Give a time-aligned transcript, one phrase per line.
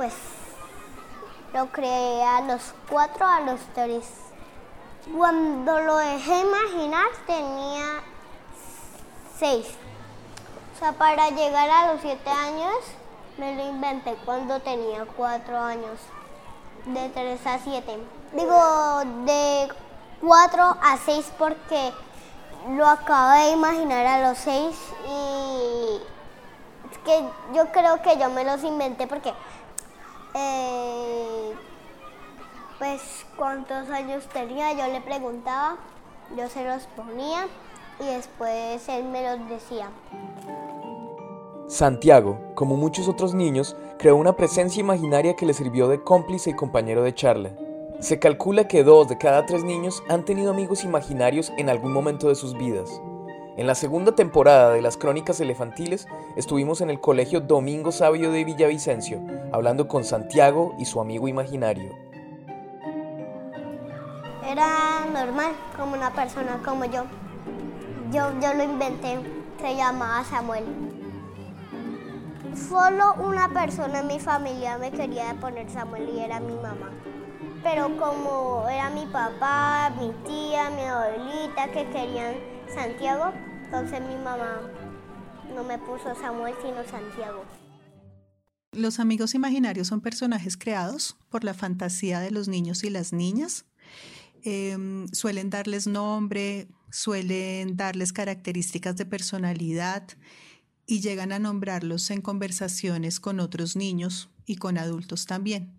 [0.00, 0.14] pues
[1.52, 4.06] lo creé a los cuatro, a los tres.
[5.14, 8.00] Cuando lo dejé imaginar tenía
[9.38, 9.66] seis.
[10.74, 12.72] O sea, para llegar a los siete años
[13.36, 16.00] me lo inventé cuando tenía cuatro años.
[16.86, 17.98] De tres a siete.
[18.32, 19.68] Digo, de
[20.22, 21.92] cuatro a seis porque
[22.70, 26.00] lo acabo de imaginar a los seis y
[26.90, 29.34] es que yo creo que yo me los inventé porque
[30.34, 31.52] eh,
[32.78, 35.76] pues cuántos años tenía, yo le preguntaba,
[36.36, 37.46] yo se los ponía
[38.00, 39.90] y después él me los decía.
[41.68, 46.54] Santiago, como muchos otros niños, creó una presencia imaginaria que le sirvió de cómplice y
[46.54, 47.50] compañero de charla.
[48.00, 52.28] Se calcula que dos de cada tres niños han tenido amigos imaginarios en algún momento
[52.28, 53.00] de sus vidas.
[53.56, 56.06] En la segunda temporada de las Crónicas Elefantiles
[56.36, 59.20] estuvimos en el Colegio Domingo Sabio de Villavicencio,
[59.52, 61.92] hablando con Santiago y su amigo imaginario.
[64.46, 67.04] Era normal, como una persona como yo.
[68.12, 69.18] Yo, yo lo inventé,
[69.60, 70.64] se llamaba Samuel.
[72.68, 76.90] Solo una persona en mi familia me quería poner Samuel y era mi mamá
[77.62, 82.34] pero como era mi papá, mi tía, mi abuelita que querían
[82.74, 83.32] Santiago,
[83.64, 84.60] entonces mi mamá
[85.54, 87.44] no me puso Samuel, sino Santiago.
[88.72, 93.64] Los amigos imaginarios son personajes creados por la fantasía de los niños y las niñas.
[94.42, 100.04] Em, suelen darles nombre, suelen darles características de personalidad
[100.86, 105.76] y llegan a nombrarlos en conversaciones con otros niños y con adultos también.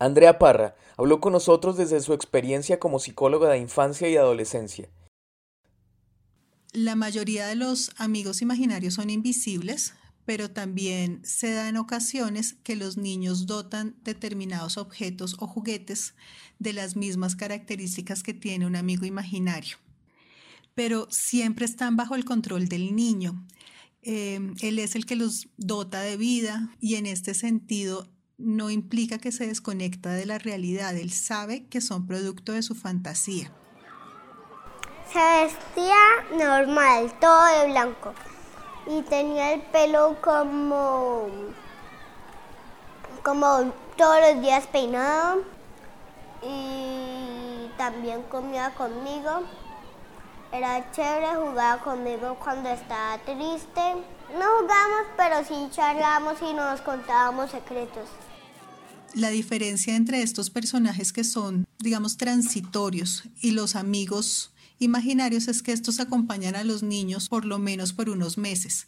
[0.00, 4.88] Andrea Parra habló con nosotros desde su experiencia como psicóloga de infancia y adolescencia
[6.72, 9.94] la mayoría de los amigos imaginarios son invisibles,
[10.26, 16.14] pero también se da en ocasiones que los niños dotan determinados objetos o juguetes
[16.58, 19.78] de las mismas características que tiene un amigo imaginario.
[20.74, 23.46] Pero siempre están bajo el control del niño.
[24.02, 29.18] Eh, él es el que los dota de vida y en este sentido no implica
[29.18, 30.96] que se desconecta de la realidad.
[30.96, 33.52] Él sabe que son producto de su fantasía.
[35.12, 35.96] Se vestía
[36.36, 38.12] normal, todo de blanco.
[38.86, 41.28] Y tenía el pelo como.
[43.22, 45.42] como todos los días peinado.
[46.42, 49.42] Y también comía conmigo.
[50.52, 53.80] Era chévere, jugaba conmigo cuando estaba triste.
[54.38, 58.08] No jugamos, pero sí charlábamos y nos contábamos secretos.
[59.14, 65.72] La diferencia entre estos personajes que son, digamos, transitorios y los amigos imaginarios es que
[65.72, 68.86] estos acompañan a los niños por lo menos por unos meses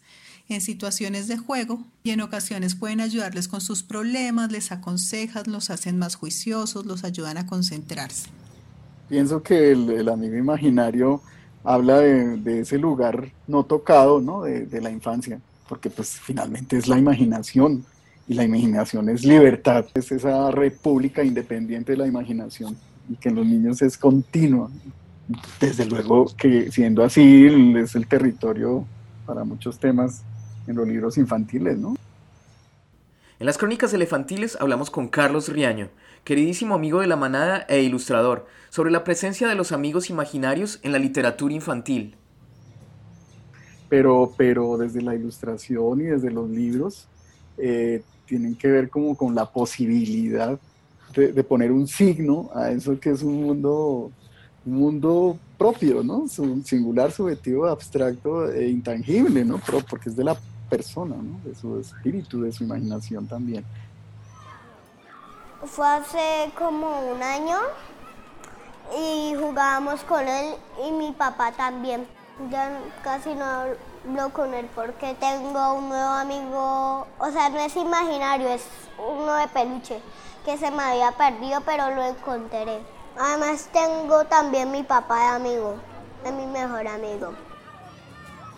[0.51, 5.71] en situaciones de juego y en ocasiones pueden ayudarles con sus problemas, les aconsejan, los
[5.71, 8.29] hacen más juiciosos, los ayudan a concentrarse.
[9.09, 11.23] Pienso que el, amigo imaginario
[11.63, 14.43] habla de, ese lugar no tocado ¿no?
[14.43, 17.85] De, de, la infancia, porque pues finalmente es la imaginación
[18.27, 22.77] y la imaginación es libertad, es esa república independiente de la imaginación
[23.09, 24.71] y que en los niños es continua
[25.61, 27.47] desde luego que siendo así
[27.77, 28.85] es el territorio
[29.27, 30.23] para muchos temas
[30.67, 31.97] en los libros infantiles, ¿no?
[33.39, 35.89] En las crónicas elefantiles hablamos con Carlos Riaño,
[36.25, 40.93] queridísimo amigo de la manada e ilustrador, sobre la presencia de los amigos imaginarios en
[40.93, 42.17] la literatura infantil.
[43.89, 47.09] Pero, pero desde la ilustración y desde los libros
[47.57, 50.59] eh, tienen que ver como con la posibilidad
[51.15, 54.13] de, de, poner un signo a eso que es un mundo
[54.67, 56.29] un mundo propio, ¿no?
[56.29, 59.59] Su singular, subjetivo, abstracto e intangible, ¿no?
[59.89, 60.37] Porque es de la
[60.69, 61.41] persona, ¿no?
[61.45, 63.65] De su espíritu, de su imaginación también.
[65.65, 67.59] Fue hace como un año
[68.99, 70.55] y jugábamos con él
[70.87, 72.07] y mi papá también.
[72.51, 77.77] Ya casi no hablo con él porque tengo un nuevo amigo, o sea, no es
[77.77, 78.65] imaginario, es
[78.99, 80.01] uno de peluche
[80.47, 82.81] que se me había perdido, pero lo encontré.
[83.23, 85.75] Además tengo también mi papá de amigo,
[86.25, 87.35] es mi mejor amigo.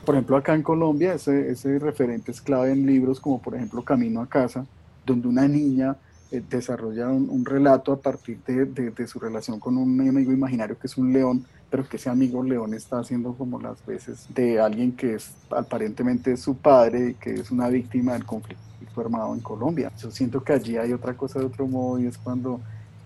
[0.04, 4.20] Por ejemplo, acá en Colombia ese, referente es clave en libros como por ejemplo Camino
[4.20, 4.64] a casa,
[5.04, 5.96] donde una niña
[6.30, 10.96] eh, desarrolla un, relato a partir de, su relación con un amigo imaginario que es
[10.96, 15.14] un león, pero que ese amigo león está haciendo como las veces de alguien que
[15.14, 18.62] es aparentemente su padre y que es una víctima del conflicto
[19.00, 19.90] armado en Colombia.
[19.98, 22.60] Yo siento que allí hay otra cosa de otro modo y es cuando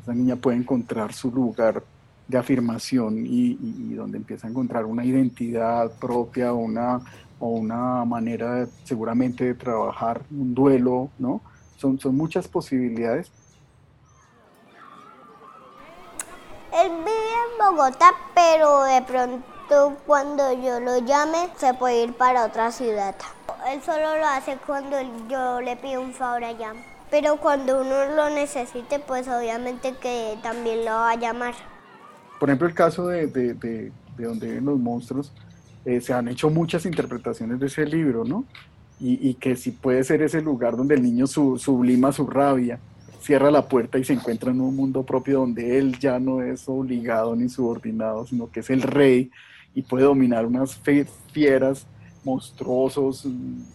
[0.07, 1.83] la niña puede encontrar su lugar
[2.29, 7.01] de afirmación y, donde empieza a encontrar una identidad propia una,
[7.39, 11.41] o una manera seguramente de trabajar un duelo, ¿no?
[11.77, 13.31] son, son muchas posibilidades.
[16.73, 22.45] Él vive en Bogotá, pero de pronto cuando yo lo llame se puede ir para
[22.45, 23.15] otra ciudad.
[23.69, 24.97] Él solo lo hace cuando
[25.29, 26.75] yo le pido un favor allá.
[27.11, 31.55] Pero cuando uno lo necesite, pues obviamente que también lo va a llamar.
[32.41, 35.33] Por ejemplo, el caso de, de, de, donde viven los monstruos,
[35.85, 38.45] eh, se han hecho muchas interpretaciones de ese libro, ¿no?
[38.99, 42.81] Y, y, que si puede ser ese lugar donde el niño sublima su rabia,
[43.21, 46.69] cierra la puerta y se encuentra en un mundo propio donde él ya no es
[46.69, 49.31] obligado ni subordinado, sino que es el rey
[49.75, 50.81] y puede dominar unas
[51.33, 51.87] fieras
[52.27, 53.25] monstruosos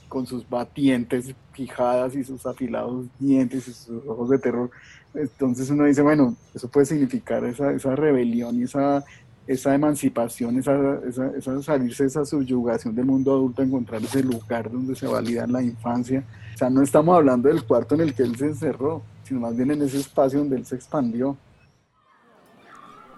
[0.10, 4.70] con sus batientes fijadas y sus afilados dientes y sus ojos de terror.
[5.14, 9.04] Entonces uno dice, bueno, eso puede significar esa, esa rebelión y esa,
[9.48, 14.96] esa emancipación, esa, esa, esa, salirse esa subyugación del mundo adulto, encontrar ese lugar donde
[14.96, 16.24] se valida la infancia.
[16.54, 19.56] O sea, no estamos hablando del cuarto en el que él se encerró, sino más
[19.56, 21.38] bien en ese espacio donde él se expandió.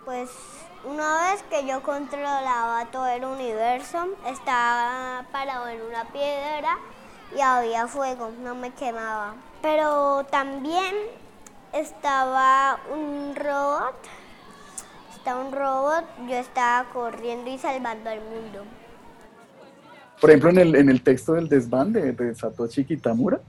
[0.05, 0.29] Pues
[0.85, 6.77] una vez que yo controlaba todo el universo, estaba parado en una piedra
[7.35, 9.35] y había fuego, no me quemaba.
[9.61, 10.93] Pero también
[11.71, 13.95] estaba un robot,
[15.15, 18.63] estaba un robot, yo estaba corriendo y salvando al mundo.
[20.19, 23.41] Por ejemplo, en el, en el texto del desván de, Satoshi Kitamura,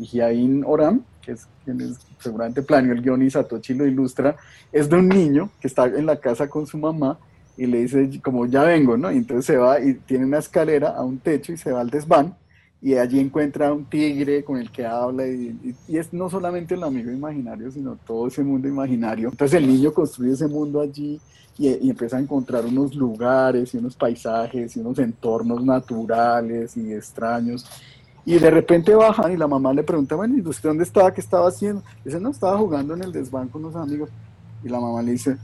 [0.00, 4.36] Hyain Oram, que es quien seguramente planeó el guion y Satoshi lo ilustra,
[4.72, 7.18] es de un niño que está en la casa con su mamá
[7.56, 9.10] y le dice como ya vengo, ¿no?
[9.10, 11.90] Y entonces se va y tiene una escalera a un techo y se va al
[11.90, 12.34] desván
[12.82, 17.10] y allí encuentra un tigre con el que habla y, es no solamente el amigo
[17.10, 19.30] imaginario, sino todo ese mundo imaginario.
[19.30, 21.18] Entonces el niño construye ese mundo allí
[21.58, 26.92] y, y, empieza a encontrar unos lugares y unos paisajes y unos entornos naturales y
[26.92, 27.64] extraños
[28.26, 31.14] y de repente bajan y la mamá le pregunta, bueno, ¿y usted dónde estaba?
[31.14, 31.84] ¿Qué estaba haciendo?
[32.04, 34.10] Dice, no, estaba jugando en el desván con unos amigos.
[34.64, 35.36] Y la mamá le dice,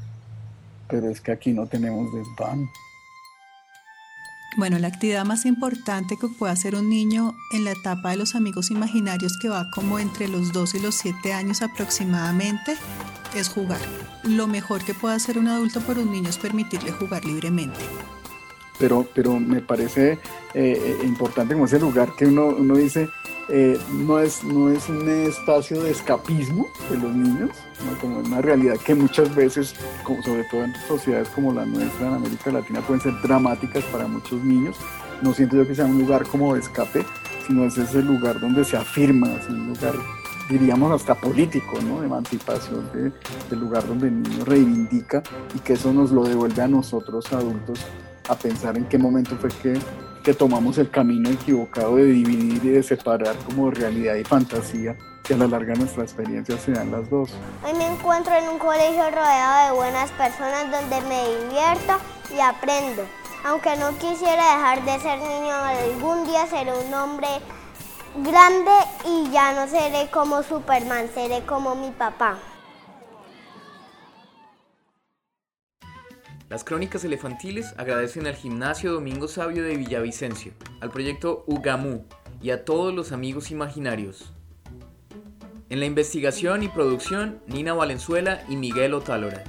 [0.89, 2.69] pero es que aquí no tenemos desván.
[4.57, 8.35] Bueno, la actividad más importante que puede hacer un niño en la etapa de los
[8.35, 12.75] amigos imaginarios, que va como entre los 2 y los 7 años aproximadamente,
[13.37, 13.81] es jugar.
[14.25, 17.79] Lo mejor que puede hacer un adulto por un niño es permitirle jugar libremente
[18.83, 20.19] pero, pero me parece eh,
[20.55, 23.09] eh, importante como ese lugar que uno, uno dice,
[23.49, 27.51] eh, no, es, no es un espacio de escapismo de los niños,
[27.87, 27.97] ¿no?
[28.01, 32.15] como una realidad que muchas veces, como sobre todo en sociedades como la nuestra en
[32.15, 34.75] América Latina, pueden ser dramáticas para muchos niños.
[35.23, 37.07] No siento yo que sea un lugar como de escape,
[37.47, 39.95] sino es ese lugar donde se afirma, es un lugar
[40.51, 42.01] diríamos hasta político, ¿no?
[42.01, 43.13] de emancipación de,
[43.49, 45.23] del lugar donde el niño reivindica
[45.55, 47.79] y que eso nos lo devuelve a nosotros adultos
[48.29, 49.79] a pensar en qué momento fue que,
[50.23, 55.35] que tomamos el camino equivocado de dividir y de separar como realidad y fantasía que
[55.35, 57.31] a la larga nuestra experiencia sean las dos.
[57.65, 61.95] Hoy me encuentro en un colegio rodeado de buenas personas donde me divierto
[62.35, 63.05] y aprendo.
[63.45, 67.29] Aunque no quisiera dejar de ser niño, algún día seré un hombre
[68.17, 68.71] grande
[69.05, 72.39] y ya no seré como Superman, seré como mi papá.
[76.53, 82.05] Las crónicas elefantiles agradecen al Gimnasio Domingo Sabio de Villavicencio, al proyecto UGAMU
[82.43, 84.35] y a todos los amigos imaginarios.
[85.71, 89.45] En la investigación y producción, Nina Valenzuela y Miguel Otálora.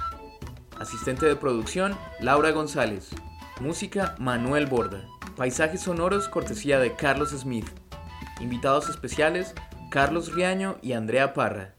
[0.79, 3.09] Asistente de producción, Laura González.
[3.59, 5.05] Música, Manuel Borda.
[5.35, 7.67] Paisajes sonoros, cortesía de Carlos Smith.
[8.39, 9.53] Invitados especiales,
[9.91, 11.75] Carlos Riaño y Andrea Parra.